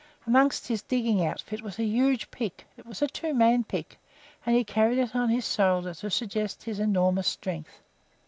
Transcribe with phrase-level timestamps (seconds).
[0.25, 3.99] Among his digging outfit was a huge pick; it was a two man pick,
[4.47, 7.79] and he carried it on his shoulder to suggest his enormous strength.